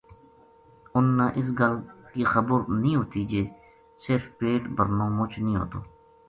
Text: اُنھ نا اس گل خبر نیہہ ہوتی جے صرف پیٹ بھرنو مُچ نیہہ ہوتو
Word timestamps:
اُنھ 0.95 1.11
نا 1.17 1.25
اس 1.37 1.47
گل 1.59 1.75
خبر 2.31 2.59
نیہہ 2.81 2.97
ہوتی 2.99 3.21
جے 3.31 3.43
صرف 4.03 4.23
پیٹ 4.37 4.61
بھرنو 4.75 5.07
مُچ 5.17 5.31
نیہہ 5.45 5.59
ہوتو 5.61 5.79